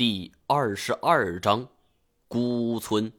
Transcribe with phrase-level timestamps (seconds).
[0.00, 1.68] 第二十二章，
[2.26, 3.12] 孤村。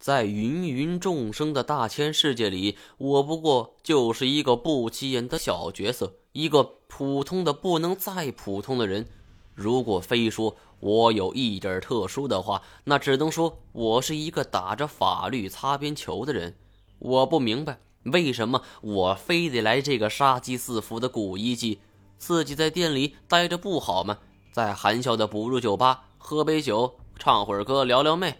[0.00, 9.06] 在芸芸众生的大千世界里，我不过就是一个不起眼的小角色，一个普通的不能再普通的人。
[9.54, 16.56] 如果非说我有一点特殊的话，那只能说我是一个打着法律擦边球的人。
[16.98, 21.78] 我不明白为什么我非得来这个杀机四伏的古一季，
[22.18, 24.18] 自己在店里待着不好吗？
[24.52, 28.36] 在含笑的步入酒吧，喝杯酒，唱会儿歌，撩撩妹，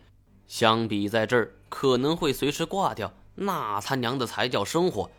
[0.47, 5.11] 相比在这儿可能会随时挂掉，那他娘的才叫生活。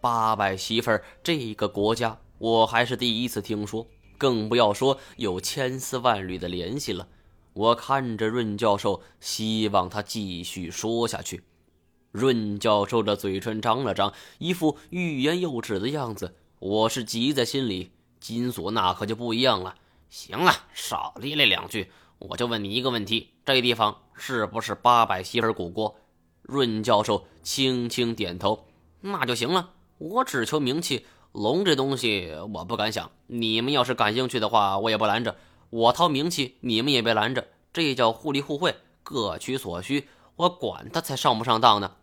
[0.00, 3.86] 八百媳妇儿这个国家，我还是第一次听说，
[4.18, 7.06] 更不要说有千丝万缕的联系了。
[7.52, 11.44] 我看着润教授，希望他继续说下去。
[12.10, 16.34] 润教授的嘴唇张了张，一副欲言又止的样子。
[16.58, 19.76] 我是急在心里，金锁那可就不一样了。
[20.14, 25.96] 行了，少咧咧两句，我就问你一个问题：这地方是不是八百媳妇古国？
[26.42, 28.68] 润教授轻轻点头，
[29.00, 29.70] 那就行了。
[29.98, 33.10] 我只求名气，龙这东西我不敢想。
[33.26, 35.34] 你们要是感兴趣的话，我也不拦着。
[35.70, 40.08] 我掏名气，你们也别拦着，这叫互利互惠，各取所需。
[40.36, 41.96] 我管他才上不上当呢。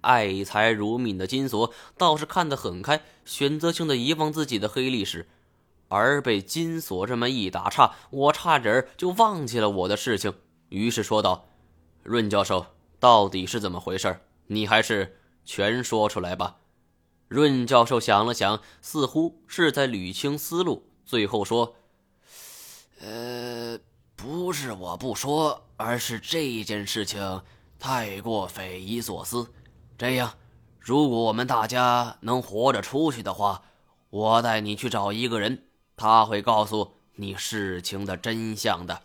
[0.00, 5.28] 爱财如命的金锁倒是看得很开，选择性的遗忘自己的黑历史。
[5.88, 10.34] 而被金锁这么一打岔，我差点就忘记了我的事情。
[10.68, 11.46] 于是说道
[12.02, 12.66] ：“润教授，
[12.98, 14.20] 到底是怎么回事？
[14.48, 16.56] 你还是全说出来吧。”
[17.28, 21.74] 润教授想了想，似乎是在捋清思路，最后说
[23.00, 23.78] ：“呃，
[24.14, 27.42] 不是我不说，而是这件事情
[27.78, 29.52] 太过匪夷所思。
[29.98, 30.34] 这样，
[30.78, 33.62] 如果我们大家能活着出去的话，
[34.10, 35.64] 我带你去找一个人。”
[35.96, 39.00] 他会告诉你事情的真相的。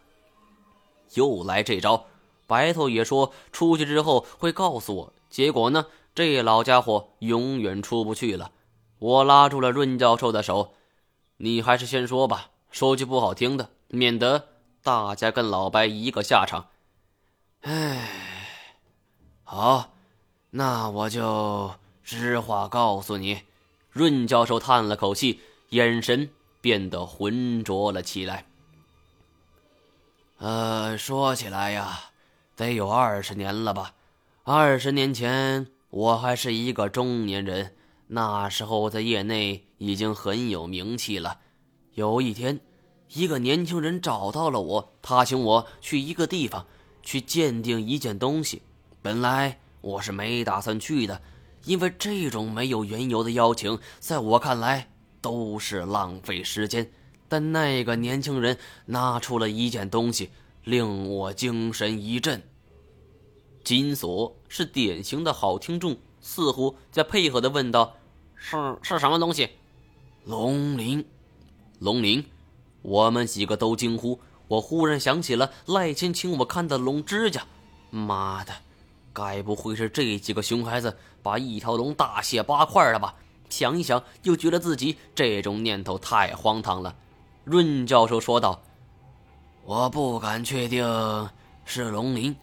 [1.14, 2.06] 又来这招，
[2.48, 5.14] 白头也说出去之后会告诉我。
[5.30, 8.52] 结果呢，这老家伙永远出不去了。
[9.00, 10.74] 我拉住了润教授的手，
[11.38, 14.50] 你还是先说吧，说句不好听的，免得
[14.84, 16.68] 大家跟老白一个下场。
[17.62, 18.78] 唉，
[19.44, 19.94] 好，
[20.52, 21.72] 那我就
[22.04, 23.44] 实话告诉你。
[23.90, 26.30] 润教授叹了口气，眼神。
[26.62, 28.46] 变得浑浊了起来。
[30.38, 32.12] 呃，说起来呀，
[32.56, 33.94] 得有二十年了吧？
[34.44, 37.76] 二十年前我还是一个中年人，
[38.08, 41.40] 那时候在业内已经很有名气了。
[41.94, 42.60] 有一天，
[43.10, 46.66] 一个年轻人找到了我，他请我去一个地方
[47.04, 48.62] 去鉴定一件东西。
[49.02, 51.22] 本来我是没打算去的，
[51.66, 54.91] 因为这种没有缘由的邀请，在我看来。
[55.22, 56.92] 都是浪费时间，
[57.30, 60.32] 但那个年轻人拿出了一件东西，
[60.64, 62.42] 令我精神一振。
[63.64, 67.96] 金锁是典型的好听众，似乎在配合的问道
[68.36, 69.50] ：“是是什么东西？”
[70.26, 71.06] 龙鳞，
[71.80, 72.26] 龙鳞。
[72.82, 74.20] 我们几个都惊呼。
[74.48, 77.46] 我忽然想起了赖谦请我看的龙指甲。
[77.92, 78.52] 妈的，
[79.14, 83.16] 该不会是这几个熊孩子把一条龙大卸八块了吧？
[83.52, 86.96] 想一想，又觉得自己这种念头太荒唐了。
[87.44, 88.62] 润教授说道
[89.66, 91.30] ：“我不敢确定
[91.66, 92.36] 是龙鳞，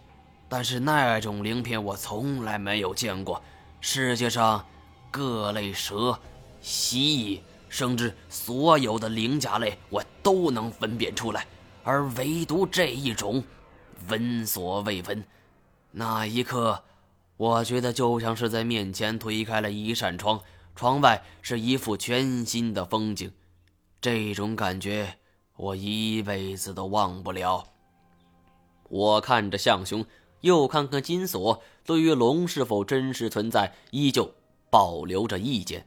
[0.49, 3.43] 但是那种鳞片我从来没有见过。
[3.81, 4.65] 世界上
[5.11, 6.19] 各类蛇、
[6.61, 11.47] 蜥蜴，甚至所有的鳞甲类，我都能分辨出来，
[11.85, 13.43] 而唯独这一种，
[14.09, 15.25] 闻所未闻。
[15.93, 16.83] 那一刻，
[17.39, 20.39] 我觉得就像是在面前推开了一扇窗。”
[20.79, 23.33] 窗外是一幅全新的风景，
[24.01, 25.17] 这种感觉
[25.57, 27.67] 我一辈子都忘不了。
[28.89, 30.07] 我看着象雄，
[30.43, 34.33] 又看看金锁，对于龙是否真实存在，依旧
[34.71, 35.85] 保留着意见。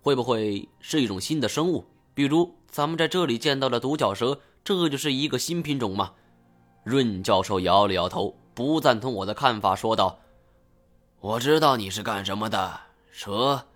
[0.00, 1.84] 会不会是一种新的生物？
[2.14, 6.14] 比如咱们在这里见到的独角蛇，这就是一个新品种吗？
[6.82, 10.20] 润教授摇了摇头，不赞同我的看法，说道
[11.20, 13.66] ：“我知道你是干什么的，蛇。”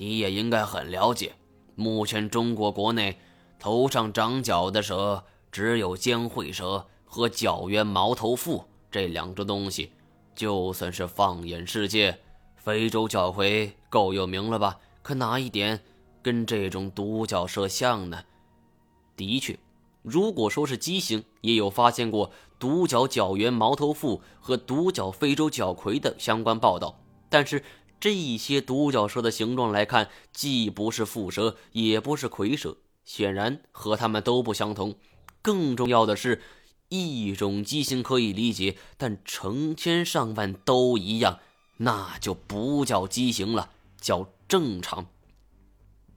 [0.00, 1.34] 你也应该很了解，
[1.74, 3.18] 目前中国国内
[3.58, 9.92] 头上长角的蛇只有尖喙蛇和角缘毛头蝮这两种东西。
[10.34, 12.18] 就算是放眼世界，
[12.56, 14.78] 非洲角回够有名了吧？
[15.02, 15.82] 可哪一点
[16.22, 18.24] 跟这种独角蛇像呢？
[19.14, 19.58] 的确，
[20.00, 26.98] 如果说是畸形，也有发现过独角角缘毛头蝮和独角非洲角魁的相关报道，
[27.28, 27.62] 但是。
[28.00, 34.96] 这些独角兽的形状来看，既不是蝮蛇，也不是蝰蛇，显然和它们都不相同。
[35.42, 36.40] 更重要的是，
[36.88, 41.38] 一种畸形可以理解，但成千上万都一样，
[41.76, 43.70] 那就不叫畸形了，
[44.00, 45.06] 叫正常。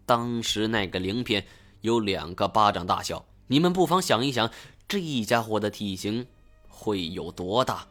[0.05, 1.45] 当时那个鳞片
[1.81, 4.49] 有两个巴掌大小，你们不妨想一想，
[4.87, 6.27] 这家伙的体型
[6.67, 7.87] 会有多大？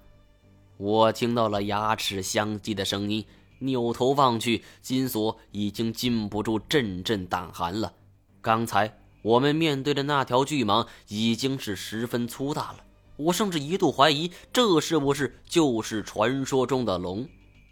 [0.78, 3.24] 我听到了牙齿相击的声音，
[3.62, 7.94] 扭头望去，金锁已经禁不住阵阵胆寒了。
[8.40, 12.84] 刚才我们面对的那条巨蟒已经是十分粗大了，
[13.16, 17.28] 我甚至一度怀疑这是不是就是传说中的龙。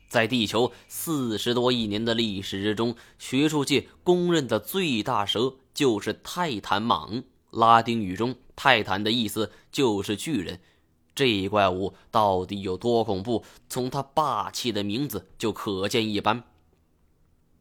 [0.08, 7.22] 在地球四十多亿年的历史之中，学术界公认的最大蛇就是泰坦蟒。
[7.50, 10.60] 拉丁语中“泰坦”的意思就是巨人。
[11.15, 13.45] 这一怪物到底有多恐怖？
[13.69, 16.43] 从它霸气的名字就可见一斑。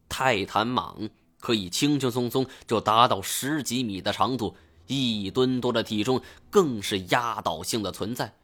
[0.08, 4.56] 泰坦蟒可以轻轻松松就达到十几米的长度，
[4.86, 6.20] 一吨多的体重
[6.50, 8.34] 更是压倒性的存在。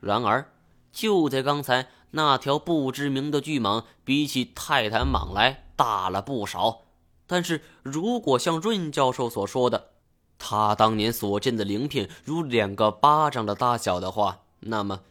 [0.00, 0.52] 然而，
[0.92, 1.88] 就在刚才。
[2.12, 6.82] 那条不知名的巨蟒比起泰坦蟒来大了不少，
[7.26, 9.90] 但是如果像润教授所说的，
[10.38, 15.02] 他当年所见的鳞片如两个巴掌的大小的话，那么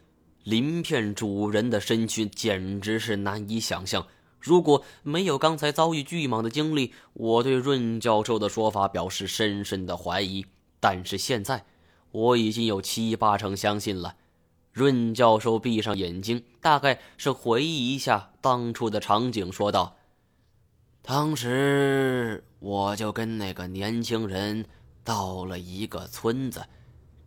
[0.44, 4.06] 鳞片主人的身躯简直是难以想象。
[4.38, 10.46] 如果没有刚才遭遇巨蟒的经历，我对润教授的说法表示深深的怀疑。
[10.78, 11.64] 但是现在，
[12.12, 14.14] 我已经有七八成相信了。
[14.72, 19.96] 润教授闭上眼睛，大概是回忆一下当初的场景，说道
[21.02, 24.66] ：“当时我就跟那个年轻人
[25.02, 26.62] 到了一个村子，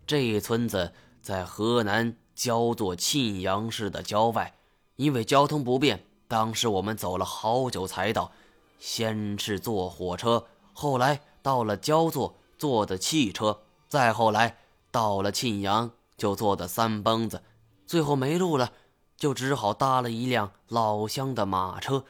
[0.06, 4.56] 这村子在河南焦作沁阳市的郊外，
[4.96, 8.32] 因为交通不便，当时我们走了好久才到。
[8.80, 14.58] 先是坐火车，后来到了焦作坐的汽车，再后来
[14.92, 17.44] 到了沁阳。”就坐的三蹦子，
[17.88, 18.74] 最后没路了，
[19.16, 22.04] 就只好搭了一辆老乡的马车。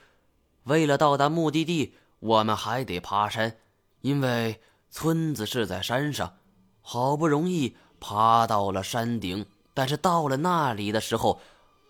[0.63, 3.57] 为了到达目的地，我们还得爬山，
[4.01, 4.59] 因为
[4.89, 6.37] 村子是在山上。
[6.81, 11.39] 好不容易爬到了山顶，但是到了那里的时候，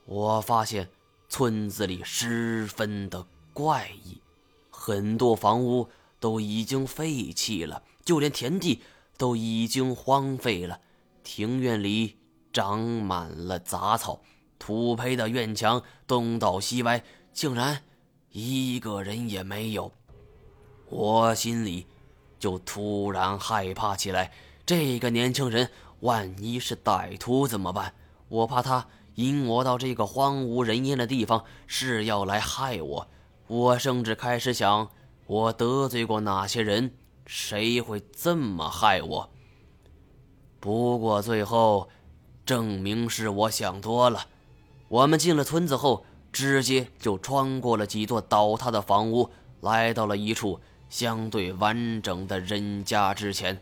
[0.06, 0.90] 我发现
[1.28, 4.22] 村子里十分的怪异，
[4.70, 5.88] 很多房屋
[6.20, 8.82] 都已经废弃了，就连田地
[9.18, 10.80] 都已经荒废了。
[11.24, 12.18] 庭院里
[12.52, 14.22] 长满了杂草，
[14.58, 17.84] 土坯的院墙东倒西歪，竟然
[18.32, 19.92] 一个人也没有。
[20.90, 21.86] 我心里
[22.40, 24.32] 就突然害怕起来。
[24.66, 25.70] 这个年轻人
[26.02, 27.94] 万一是歹徒怎么办？
[28.28, 33.08] 我怕他引我到这个荒无人烟的地方，是要来害我。
[33.48, 34.90] 我甚至开始想，
[35.26, 36.92] 我得罪过哪些人？
[37.26, 39.30] 谁会这么害我？
[40.60, 41.90] 不过最后，
[42.46, 44.28] 证明是我想多了。
[44.88, 49.30] 我们进了村子后，直接就穿过了几座倒塌的房屋，
[49.62, 50.60] 来到了一处
[50.90, 53.62] 相对完整的人家之前。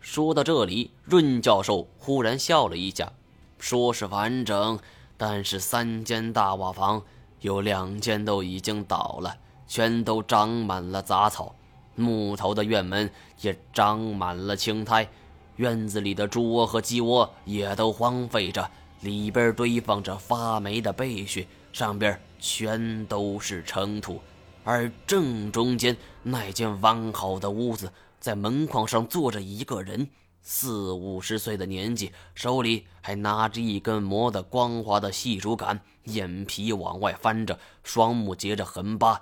[0.00, 3.12] 说到这里，润教授忽然笑了一下，
[3.58, 4.78] 说是完整，
[5.16, 7.02] 但是三间大瓦房
[7.40, 9.36] 有两间都已经倒了，
[9.66, 11.54] 全都长满了杂草，
[11.94, 13.10] 木头的院门
[13.40, 15.08] 也长满了青苔。
[15.56, 24.20] 院子里的猪窝和鸡窝也都荒废着，里边堆放着发霉的被絮，上边全都是尘土。
[24.62, 30.08] 而正中间那间完好的屋子，在门框上坐着一个人，
[30.42, 39.20] 四五十岁的年纪，手里还拿着一根磨得光滑的细竹竿，眼皮往外翻着，双目结着横疤，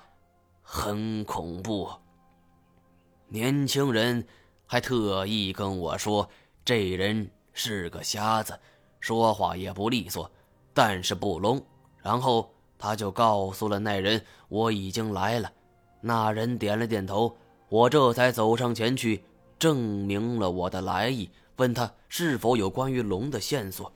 [0.63, 1.91] 很恐怖。
[3.29, 4.27] 年轻人。
[4.69, 6.29] 还特意跟我说，
[6.65, 8.59] 这人是个瞎子，
[8.99, 10.29] 说话也不利索，
[10.75, 11.65] 但是不聋。
[12.03, 15.53] 然后他就告诉了那人，我已经来了。
[16.01, 17.37] 那人点了点头，
[17.69, 19.25] 我这才走上前去，
[19.59, 23.93] 证明了我的来意，问他是否有关于龙的线索。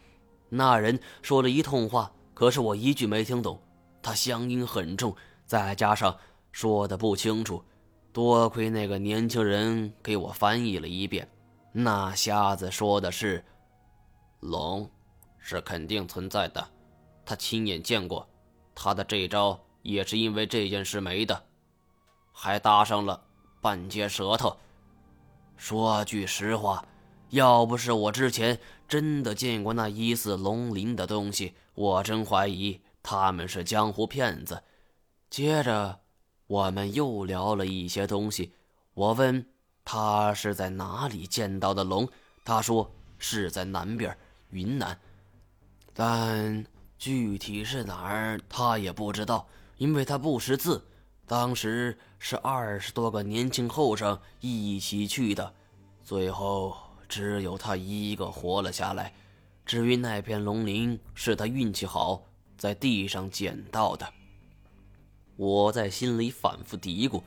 [0.49, 3.61] 那人说了一通话，可是我一句没听懂，
[4.03, 5.15] 他乡音很重，
[5.47, 6.17] 再加上
[6.51, 7.63] 说的不清楚。
[8.13, 11.29] 多亏那个年轻人给我翻译了一遍，
[11.71, 13.45] 那瞎子说的是
[14.41, 14.91] ：“龙
[15.39, 16.67] 是肯定存在的，
[17.25, 18.29] 他亲眼见过。
[18.75, 21.41] 他的这招也是因为这件事没的，
[22.33, 23.23] 还搭上了
[23.61, 24.57] 半截舌头。
[25.57, 26.87] 说句实话，
[27.31, 34.63] 要不是我之前真的见过那疑似龙鳞的东西，我真怀疑他们是江湖骗子。”
[35.31, 36.01] 接着。
[36.47, 38.53] 我们又聊了一些东西，
[38.95, 39.47] 我问
[39.85, 42.09] 他是在哪里见到的龙，
[42.45, 44.19] 他说是在南边，
[44.51, 44.99] 云南，
[45.95, 46.67] 但
[46.99, 50.85] 具体是哪儿他也不知道，因为他不识字。
[51.31, 55.55] 当时是二十多个年轻后生一起去的，
[56.03, 56.77] 最后
[57.09, 59.15] 只有他一个活了下来。
[59.65, 62.21] 至于那片龙鳞，是他运气好，
[62.59, 64.13] 在地上捡到的。
[65.37, 67.23] 我在心里反复嘀咕，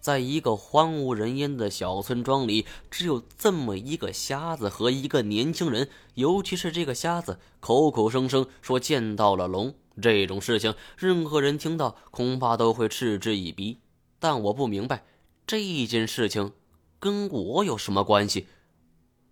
[0.00, 9.74] 在一个荒无人烟的小村庄里，只有这么一个瞎子和一个年轻人，尤其是这个瞎子，口口声声说见到了龙。
[10.00, 13.78] 这种事情，任何人听到恐怕都会嗤之以鼻。
[14.18, 15.04] 但我不明白，
[15.46, 16.52] 这件事情
[16.98, 18.46] 跟我有什么关系？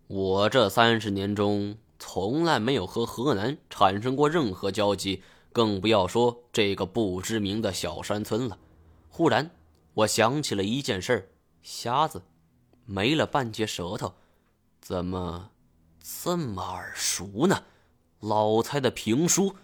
[0.08, 1.76] 我这三十年中。
[1.98, 8.58] 从来没有和河南产生过任何交集，更不要说这个不知名的小山村了。
[9.08, 9.50] 忽然，
[9.96, 11.30] 我想起了一件事：
[11.62, 12.22] 瞎子
[12.84, 14.14] 没了半截舌头，
[14.78, 15.52] 怎么
[15.98, 17.64] 这么耳熟呢？
[18.20, 19.56] 老蔡的评书，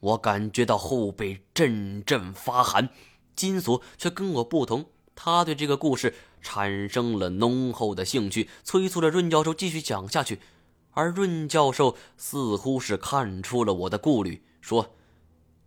[0.00, 2.88] 我感觉到后背阵阵发寒。
[3.36, 10.40] 金锁却跟我不同，他对这个故事产生了浓厚的兴趣，催促着润教授继续讲下去。
[10.92, 14.94] 而润教授似乎是看出了我的顾虑，说：“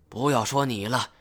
[0.09, 1.11] 不要说你了，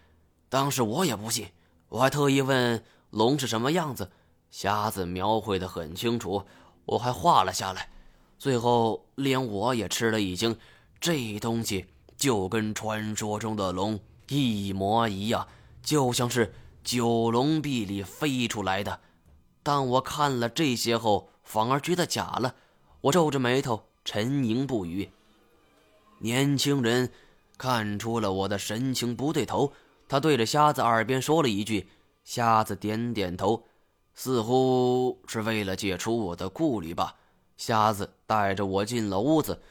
[0.48, 1.48] 当时我也不信，
[1.90, 4.10] 我还特意问龙是什么样子，
[4.50, 6.42] 瞎子描绘的很清楚，
[6.86, 7.90] 我还画了下来。
[8.38, 10.56] 最后连我也吃了一惊，
[10.98, 11.84] 这东西
[12.16, 15.46] 就跟传说中的龙一模一样，
[15.82, 19.00] 就像是九龙壁里飞出来的。
[19.62, 22.54] 但我看了这些后，反而觉得假了。
[23.02, 25.10] 我皱着眉头。”沉吟不语。
[26.20, 27.12] 年轻人
[27.58, 29.74] 看出了我的神情不对头，
[30.10, 31.88] 他对着瞎子耳边说了一句
[32.24, 33.62] ：“瞎子点点头，
[34.12, 37.14] 似乎是为了解除我的顾虑吧。”
[37.56, 39.62] 瞎子带着我进了屋子，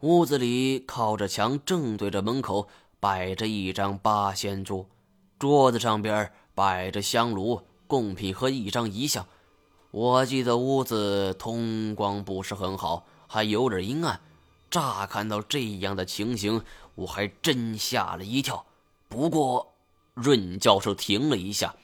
[0.00, 2.66] 屋子里靠着墙，正对着门口
[2.98, 4.88] 摆着一张八仙桌，
[5.38, 9.24] 桌子上边摆着香炉、贡品和一张遗像。
[9.92, 13.06] 我记得屋子通光不是很好。
[13.28, 14.20] 还有点阴暗，
[14.68, 16.64] 乍看到这样的情形，
[16.96, 18.66] 我还真吓了一跳。
[19.08, 19.73] 不过，
[20.14, 21.74] 润教授停了一下：“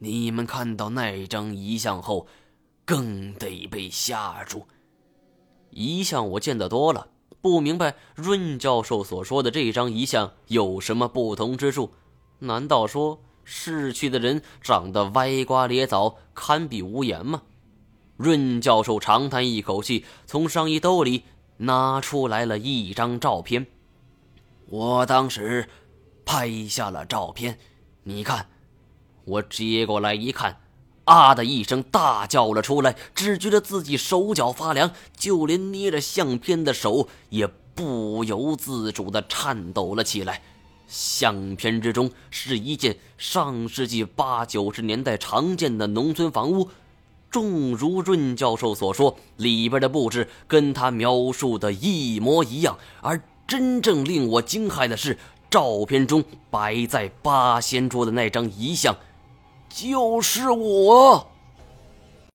[0.00, 2.26] 你们看到那张遗像后，
[2.84, 4.66] 更得被吓住。
[5.70, 7.08] 遗像我见得多了，
[7.40, 11.92] 不明白润教授所说的这张遗像有什么不同之处？
[12.38, 17.42] 难道说逝去的人长得歪瓜裂枣，堪比无言吗？”
[18.16, 21.24] 润教授长叹一口气，从上衣兜里
[21.56, 23.66] 拿出来了一张照片。
[24.68, 25.68] 我当时
[26.24, 27.58] 拍下了照片，
[28.04, 28.46] 你看。
[29.24, 30.58] 我接过来一看，
[31.04, 40.42] 啊的一声大叫了出来，只觉得自己手脚发凉，就连捏着相片的手也不由自主地颤抖了起来。
[40.88, 46.68] 相片之中是一件上世纪八九十年代常见的农村房屋。
[47.30, 52.76] 正如润教授所说，里边的布置跟他描述的一模一样。
[53.00, 55.16] 而真正令我惊骇的是，
[55.52, 58.96] 照片中摆在八仙桌的那张遗像，
[59.68, 61.26] 就是我。